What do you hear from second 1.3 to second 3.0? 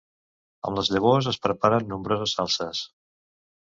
es preparen nombroses salses.